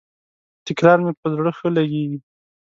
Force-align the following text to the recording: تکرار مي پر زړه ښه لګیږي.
تکرار 0.67 0.97
مي 1.03 1.11
پر 1.19 1.29
زړه 1.37 1.51
ښه 1.57 1.67
لګیږي. 1.77 2.19